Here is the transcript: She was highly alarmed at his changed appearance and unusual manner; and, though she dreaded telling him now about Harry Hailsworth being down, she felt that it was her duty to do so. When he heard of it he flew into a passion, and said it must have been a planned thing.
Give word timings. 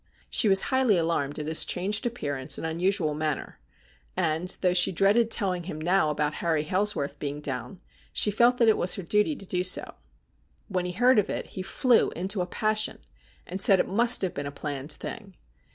She 0.31 0.49
was 0.49 0.61
highly 0.73 0.97
alarmed 0.97 1.37
at 1.37 1.45
his 1.45 1.63
changed 1.63 2.07
appearance 2.07 2.57
and 2.57 2.65
unusual 2.65 3.13
manner; 3.13 3.59
and, 4.17 4.47
though 4.61 4.73
she 4.73 4.91
dreaded 4.91 5.29
telling 5.29 5.65
him 5.65 5.79
now 5.79 6.09
about 6.09 6.33
Harry 6.41 6.63
Hailsworth 6.63 7.19
being 7.19 7.39
down, 7.39 7.79
she 8.11 8.31
felt 8.31 8.57
that 8.57 8.67
it 8.67 8.79
was 8.79 8.95
her 8.95 9.03
duty 9.03 9.35
to 9.35 9.45
do 9.45 9.63
so. 9.63 9.93
When 10.67 10.85
he 10.85 10.93
heard 10.93 11.19
of 11.19 11.29
it 11.29 11.45
he 11.49 11.61
flew 11.61 12.09
into 12.15 12.41
a 12.41 12.47
passion, 12.47 12.97
and 13.45 13.61
said 13.61 13.79
it 13.79 13.87
must 13.87 14.23
have 14.23 14.33
been 14.33 14.47
a 14.47 14.51
planned 14.51 14.93
thing. 14.93 15.35